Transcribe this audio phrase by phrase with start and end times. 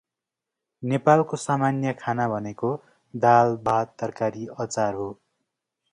[0.83, 2.71] नेपालको सामान्य खाना भनेको
[3.13, 5.09] दाल, भात, तरकारी, अचार हो।